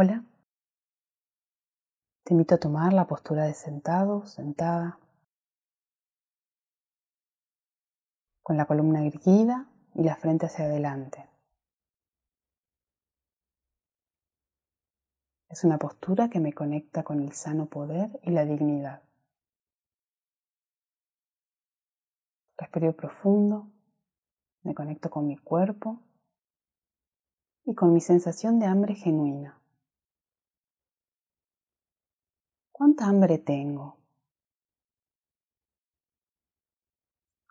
Hola. 0.00 0.24
Te 2.22 2.32
invito 2.32 2.54
a 2.54 2.58
tomar 2.58 2.92
la 2.92 3.08
postura 3.08 3.46
de 3.46 3.54
sentado, 3.54 4.24
sentada, 4.26 5.00
con 8.44 8.56
la 8.56 8.66
columna 8.66 9.04
erguida 9.04 9.66
y 9.96 10.04
la 10.04 10.14
frente 10.14 10.46
hacia 10.46 10.66
adelante. 10.66 11.28
Es 15.48 15.64
una 15.64 15.78
postura 15.78 16.30
que 16.30 16.38
me 16.38 16.52
conecta 16.52 17.02
con 17.02 17.20
el 17.20 17.32
sano 17.32 17.66
poder 17.66 18.20
y 18.22 18.30
la 18.30 18.44
dignidad. 18.44 19.02
Respiro 22.56 22.94
profundo, 22.94 23.66
me 24.62 24.76
conecto 24.76 25.10
con 25.10 25.26
mi 25.26 25.36
cuerpo 25.36 26.00
y 27.64 27.74
con 27.74 27.92
mi 27.92 28.00
sensación 28.00 28.60
de 28.60 28.66
hambre 28.66 28.94
genuina. 28.94 29.57
¿Cuánta 32.78 33.06
hambre 33.06 33.38
tengo? 33.38 33.96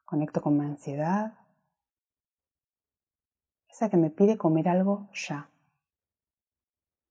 Conecto 0.05 0.41
con 0.41 0.57
mi 0.57 0.63
ansiedad, 0.63 1.37
esa 3.67 3.89
que 3.89 3.97
me 3.97 4.09
pide 4.09 4.37
comer 4.37 4.69
algo 4.69 5.09
ya, 5.11 5.49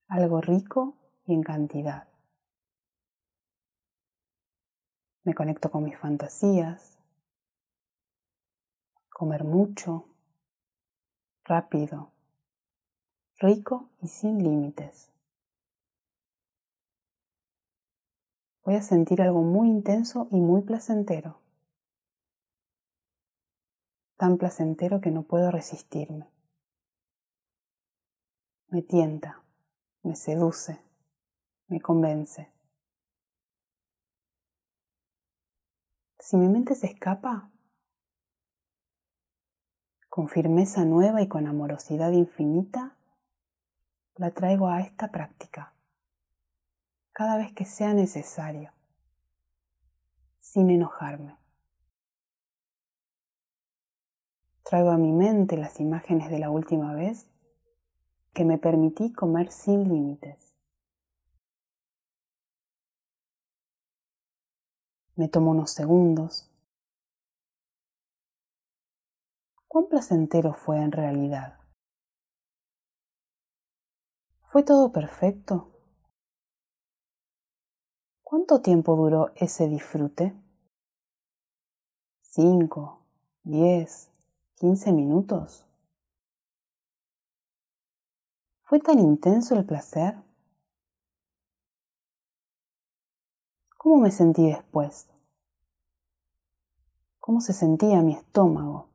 algo 0.09 0.41
rico 0.41 0.97
y 1.27 1.35
en 1.35 1.43
cantidad. 1.43 2.09
Me 5.25 5.35
conecto 5.35 5.71
con 5.71 5.85
mis 5.85 5.99
fantasías, 5.99 6.99
comer 9.11 9.45
mucho, 9.45 10.09
rápido, 11.45 12.13
rico 13.39 13.91
y 14.01 14.09
sin 14.09 14.43
límites. 14.43 15.13
Voy 18.67 18.75
a 18.75 18.83
sentir 18.83 19.23
algo 19.23 19.43
muy 19.43 19.69
intenso 19.69 20.27
y 20.33 20.41
muy 20.41 20.63
placentero. 20.63 21.41
Tan 24.17 24.39
placentero 24.39 25.01
que 25.01 25.13
no 25.13 25.23
puedo 25.23 25.53
resistirme. 25.53 26.29
Me 28.67 28.83
tienta, 28.83 29.45
me 30.03 30.17
seduce, 30.17 30.81
me 31.69 31.81
convence. 31.81 32.53
Si 36.19 36.37
mi 36.37 36.49
mente 36.49 36.75
se 36.75 36.89
escapa, 36.89 37.53
con 40.09 40.29
firmeza 40.29 40.85
nueva 40.85 41.23
y 41.23 41.29
con 41.29 41.47
amorosidad 41.47 42.11
infinita, 42.11 42.97
la 44.17 44.33
traigo 44.33 44.67
a 44.67 44.81
esta 44.81 45.13
práctica 45.13 45.76
cada 47.17 47.39
vez 47.39 47.51
que 47.55 47.65
sea 47.65 47.95
necesario, 47.95 48.75
sin 50.39 50.69
enojarme. 50.69 51.35
Traigo 54.63 54.91
a 54.91 54.99
mi 54.99 55.13
mente 55.13 55.57
las 55.57 55.81
imágenes 55.81 56.31
de 56.31 56.39
la 56.39 56.51
última 56.51 56.93
vez 56.93 57.27
que 58.35 58.45
me 58.45 58.59
permití 58.59 59.15
comer 59.15 59.51
sin 59.51 59.89
límites. 59.89 60.55
Me 65.15 65.29
tomo 65.29 65.53
unos 65.53 65.71
segundos. 65.71 66.51
¿Cuán 69.67 69.87
placentero 69.89 70.53
fue 70.53 70.83
en 70.83 70.93
realidad? 70.93 71.59
¿Fue 74.43 74.63
todo 74.63 74.93
perfecto? 74.93 75.76
¿Cuánto 78.37 78.61
tiempo 78.61 78.95
duró 78.97 79.33
ese 79.35 79.67
disfrute? 79.67 80.35
¿Cinco, 82.21 82.99
diez, 83.45 84.11
quince 84.57 84.93
minutos? 84.93 85.65
¿Fue 88.61 88.79
tan 88.79 88.99
intenso 88.99 89.55
el 89.57 89.65
placer? 89.65 90.17
¿Cómo 93.79 93.97
me 93.97 94.11
sentí 94.11 94.47
después? 94.49 95.09
¿Cómo 97.19 97.41
se 97.41 97.55
sentía 97.55 98.03
mi 98.03 98.13
estómago? 98.13 98.91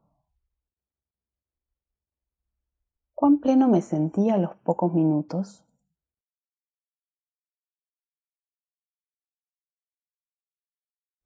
¿Cuán 3.15 3.39
pleno 3.39 3.67
me 3.67 3.81
sentía 3.81 4.35
a 4.35 4.37
los 4.37 4.53
pocos 4.57 4.93
minutos? 4.93 5.63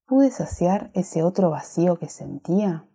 ¿Pude 0.05 0.29
saciar 0.29 0.91
ese 0.93 1.23
otro 1.23 1.49
vacío 1.49 1.97
que 1.97 2.09
sentía? 2.09 2.87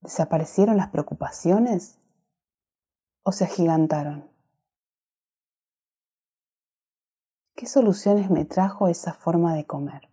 ¿Desaparecieron 0.00 0.78
las 0.78 0.88
preocupaciones 0.88 1.98
o 3.22 3.32
se 3.32 3.44
agigantaron? 3.44 4.30
¿Qué 7.54 7.66
soluciones 7.66 8.30
me 8.30 8.46
trajo 8.46 8.88
esa 8.88 9.12
forma 9.12 9.54
de 9.54 9.66
comer? 9.66 10.08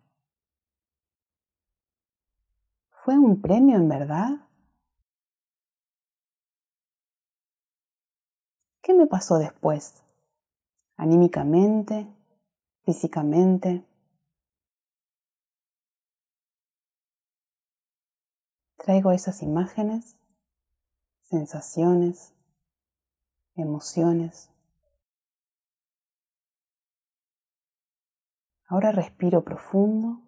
¿Fue 2.89 3.17
un 3.17 3.41
premio 3.41 3.77
en 3.77 3.87
verdad? 3.87 4.29
¿Qué 8.81 8.93
me 8.93 9.07
pasó 9.07 9.37
después? 9.37 10.03
Anímicamente, 10.97 12.13
físicamente. 12.87 13.85
Traigo 18.77 19.11
esas 19.11 19.43
imágenes, 19.43 20.17
sensaciones, 21.23 22.33
emociones. 23.55 24.49
Ahora 28.67 28.93
respiro 28.93 29.43
profundo. 29.43 30.21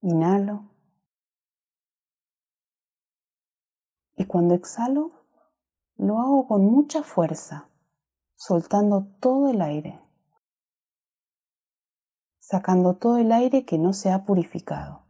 Inhalo. 0.00 0.72
Y 4.16 4.24
cuando 4.24 4.54
exhalo, 4.54 5.12
lo 5.98 6.18
hago 6.18 6.48
con 6.48 6.64
mucha 6.64 7.04
fuerza 7.04 7.67
soltando 8.38 9.04
todo 9.18 9.50
el 9.50 9.60
aire, 9.60 10.00
sacando 12.38 12.96
todo 12.96 13.18
el 13.18 13.32
aire 13.32 13.66
que 13.66 13.78
no 13.78 13.92
se 13.92 14.12
ha 14.12 14.24
purificado. 14.24 15.04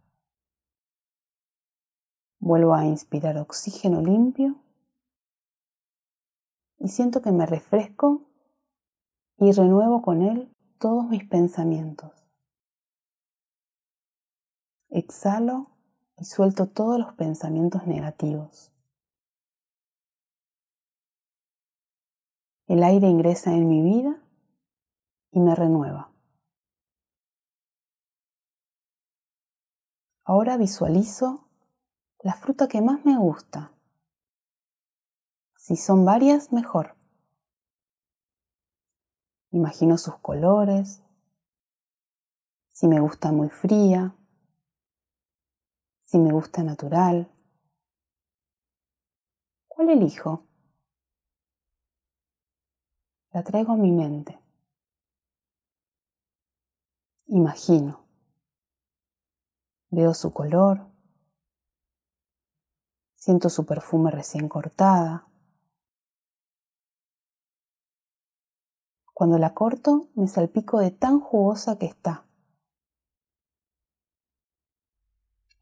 Vuelvo 2.41 2.75
a 2.75 2.87
inspirar 2.87 3.37
oxígeno 3.37 4.01
limpio 4.01 4.57
y 6.79 6.89
siento 6.89 7.21
que 7.21 7.31
me 7.31 7.45
refresco 7.45 8.23
y 9.37 9.53
renuevo 9.53 10.01
con 10.01 10.23
él 10.23 10.51
todos 10.79 11.07
mis 11.07 11.29
pensamientos. 11.29 12.11
Exhalo 14.89 15.77
y 16.17 16.25
suelto 16.25 16.67
todos 16.69 16.99
los 16.99 17.13
pensamientos 17.13 17.87
negativos. 17.87 18.73
El 22.69 22.83
aire 22.83 23.09
ingresa 23.09 23.55
en 23.55 23.67
mi 23.67 23.83
vida 23.83 24.23
y 25.31 25.41
me 25.41 25.55
renueva. 25.55 26.13
Ahora 30.25 30.59
visualizo 30.59 31.49
la 32.21 32.35
fruta 32.35 32.69
que 32.69 32.83
más 32.83 33.07
me 33.07 33.17
gusta. 33.17 33.73
Si 35.57 35.77
son 35.77 36.05
varias, 36.05 36.53
mejor. 36.53 36.95
Imagino 39.51 39.97
sus 39.97 40.19
colores, 40.19 41.03
si 42.73 42.87
me 42.87 43.01
gusta 43.01 43.33
muy 43.33 43.49
fría, 43.49 44.15
si 46.03 46.19
me 46.19 46.33
gusta 46.33 46.63
natural. 46.63 47.33
¿Cuál 49.69 49.89
elijo? 49.89 50.45
La 53.33 53.43
traigo 53.43 53.73
a 53.73 53.77
mi 53.77 53.93
mente. 53.93 54.39
Imagino. 57.27 58.07
Veo 59.91 60.15
su 60.15 60.33
color. 60.33 60.87
Siento 63.15 63.51
su 63.51 63.67
perfume 63.67 64.11
recién 64.11 64.49
cortada. 64.49 65.29
Cuando 69.13 69.39
la 69.39 69.53
corto 69.53 70.09
me 70.15 70.29
salpico 70.29 70.79
de 70.79 70.91
tan 70.91 71.21
jugosa 71.21 71.77
que 71.77 71.87
está. 71.87 72.25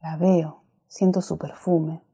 La 0.00 0.16
veo, 0.16 0.62
siento 0.86 1.22
su 1.22 1.38
perfume. 1.38 2.04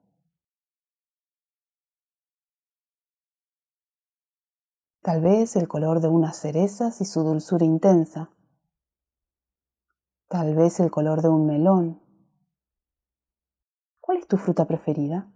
Tal 5.02 5.20
vez 5.20 5.56
el 5.56 5.66
color 5.66 6.00
de 6.00 6.06
unas 6.06 6.36
cerezas 6.36 7.00
y 7.00 7.04
su 7.04 7.24
dulzura 7.24 7.64
intensa. 7.64 8.30
Tal 10.28 10.54
vez 10.54 10.78
el 10.78 10.92
color 10.92 11.22
de 11.22 11.28
un 11.28 11.44
melón. 11.44 12.00
¿Cuál 14.00 14.18
es 14.18 14.28
tu 14.28 14.36
fruta 14.36 14.64
preferida? 14.64 15.28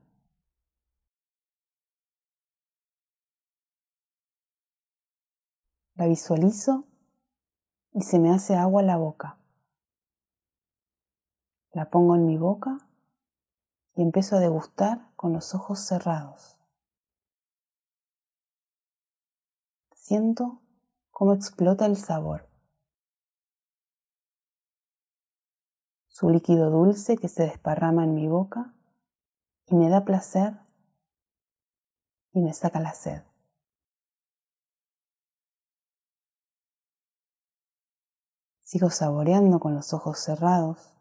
La 5.97 6.07
visualizo 6.07 6.85
y 7.93 8.03
se 8.03 8.21
me 8.21 8.31
hace 8.31 8.55
agua 8.55 8.85
la 8.85 8.97
boca. 8.97 9.37
La 11.73 11.91
pongo 11.91 12.15
en 12.15 12.25
mi 12.25 12.39
boca 12.39 12.79
y 13.97 14.03
empiezo 14.03 14.37
a 14.37 14.41
degustar 14.41 15.11
con 15.17 15.33
los 15.33 15.57
ojos 15.57 15.81
cerrados. 15.81 16.56
Siento 20.07 20.63
cómo 21.11 21.35
explota 21.35 21.85
el 21.85 21.97
sabor. 21.97 22.49
Su 26.07 26.31
líquido 26.31 26.71
dulce 26.71 27.17
que 27.17 27.27
se 27.27 27.43
desparrama 27.43 28.05
en 28.05 28.15
mi 28.15 28.29
boca 28.29 28.73
y 29.67 29.75
me 29.75 29.89
da 29.89 30.05
placer 30.05 30.61
y 32.31 32.41
me 32.41 32.53
saca 32.53 32.79
la 32.79 32.95
sed. 32.95 33.25
Sigo 38.61 38.91
saboreando 38.91 39.59
con 39.59 39.75
los 39.75 39.93
ojos 39.93 40.21
cerrados. 40.21 40.95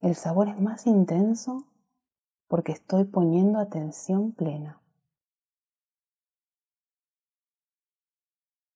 El 0.00 0.16
sabor 0.16 0.48
es 0.48 0.60
más 0.60 0.88
intenso 0.88 1.64
porque 2.48 2.72
estoy 2.72 3.04
poniendo 3.04 3.58
atención 3.58 4.32
plena. 4.32 4.80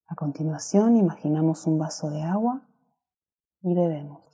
A 0.07 0.15
continuación 0.17 0.97
imaginamos 0.97 1.67
un 1.67 1.79
vaso 1.79 2.11
de 2.11 2.23
agua 2.23 2.63
y 3.63 3.75
bebemos. 3.75 4.25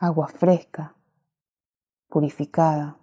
Agua 0.00 0.28
fresca, 0.28 0.96
purificada, 2.08 2.98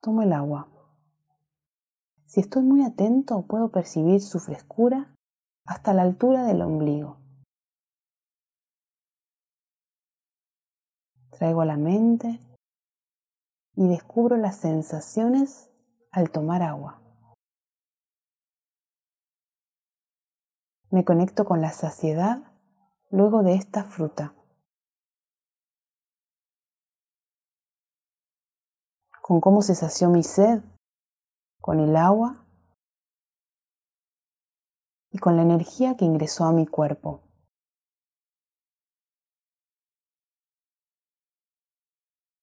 Tomo 0.00 0.20
el 0.20 0.34
agua. 0.34 0.68
Si 2.26 2.40
estoy 2.40 2.62
muy 2.62 2.82
atento, 2.82 3.46
puedo 3.46 3.70
percibir 3.70 4.20
su 4.20 4.38
frescura 4.38 5.13
hasta 5.66 5.92
la 5.92 6.02
altura 6.02 6.44
del 6.44 6.62
ombligo. 6.62 7.18
Traigo 11.30 11.62
a 11.62 11.66
la 11.66 11.76
mente 11.76 12.38
y 13.74 13.88
descubro 13.88 14.36
las 14.36 14.56
sensaciones 14.56 15.70
al 16.12 16.30
tomar 16.30 16.62
agua. 16.62 17.00
Me 20.90 21.04
conecto 21.04 21.44
con 21.44 21.60
la 21.60 21.72
saciedad 21.72 22.38
luego 23.10 23.42
de 23.42 23.54
esta 23.54 23.84
fruta. 23.84 24.34
con 29.26 29.40
cómo 29.40 29.62
se 29.62 29.74
sació 29.74 30.10
mi 30.10 30.22
sed, 30.22 30.60
con 31.62 31.80
el 31.80 31.96
agua 31.96 32.43
y 35.14 35.18
con 35.18 35.36
la 35.36 35.42
energía 35.42 35.96
que 35.96 36.04
ingresó 36.04 36.44
a 36.44 36.52
mi 36.52 36.66
cuerpo. 36.66 37.20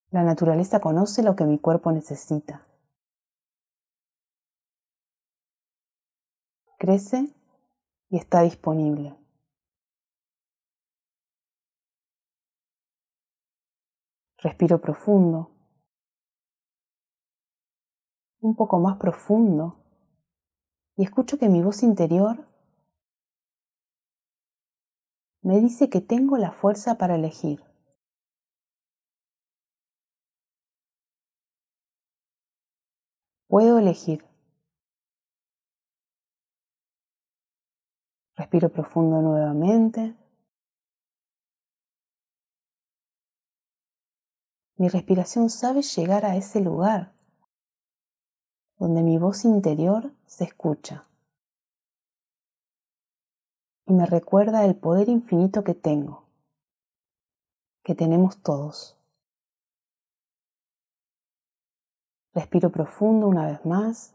La 0.09 0.23
naturaleza 0.23 0.79
conoce 0.79 1.21
lo 1.21 1.35
que 1.35 1.43
mi 1.43 1.59
cuerpo 1.59 1.91
necesita. 1.91 2.65
Crece 6.79 7.35
y 8.09 8.17
está 8.17 8.41
disponible. 8.41 9.17
Respiro 14.37 14.79
profundo 14.79 15.51
un 18.39 18.55
poco 18.55 18.79
más 18.79 18.97
profundo 18.97 19.75
y 20.95 21.03
escucho 21.03 21.37
que 21.37 21.49
mi 21.49 21.61
voz 21.61 21.83
interior 21.83 22.50
me 25.43 25.59
dice 25.59 25.89
que 25.89 26.01
tengo 26.01 26.37
la 26.37 26.51
fuerza 26.51 26.97
para 26.97 27.15
elegir. 27.15 27.63
Puedo 33.47 33.79
elegir. 33.79 34.23
Respiro 38.35 38.69
profundo 38.69 39.21
nuevamente. 39.21 40.15
Mi 44.77 44.87
respiración 44.87 45.49
sabe 45.49 45.81
llegar 45.81 46.25
a 46.25 46.37
ese 46.37 46.61
lugar 46.61 47.13
donde 48.79 49.03
mi 49.03 49.19
voz 49.19 49.45
interior 49.45 50.11
se 50.25 50.45
escucha 50.45 51.10
y 53.85 53.93
me 53.93 54.05
recuerda 54.05 54.65
el 54.65 54.75
poder 54.75 55.09
infinito 55.09 55.63
que 55.63 55.73
tengo, 55.73 56.25
que 57.83 57.95
tenemos 57.95 58.41
todos. 58.41 58.97
Respiro 62.33 62.71
profundo 62.71 63.27
una 63.27 63.47
vez 63.47 63.65
más. 63.65 64.13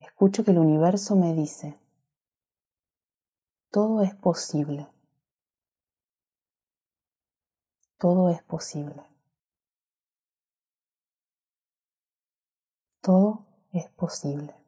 Escucho 0.00 0.44
que 0.44 0.50
el 0.50 0.58
universo 0.58 1.16
me 1.16 1.32
dice, 1.32 1.78
todo 3.70 4.02
es 4.02 4.14
posible. 4.14 4.88
Todo 7.98 8.28
es 8.30 8.42
posible. 8.42 9.02
Todo 13.00 13.46
es 13.72 13.88
posible. 13.90 14.65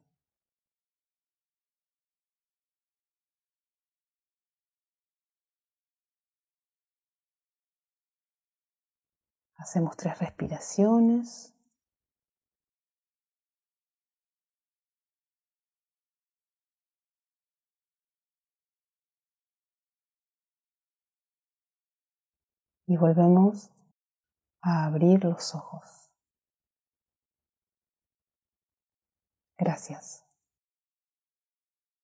Hacemos 9.69 9.95
tres 9.97 10.17
respiraciones. 10.17 11.53
Y 22.87 22.97
volvemos 22.97 23.69
a 24.63 24.85
abrir 24.85 25.23
los 25.23 25.53
ojos. 25.53 26.09
Gracias. 29.55 30.28